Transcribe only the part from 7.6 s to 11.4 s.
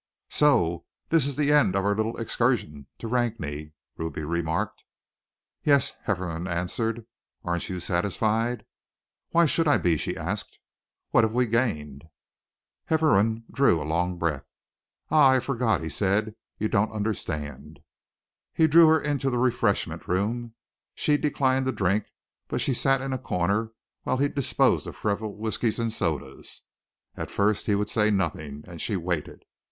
you satisfied?" "Why should I be?" she asked. "What have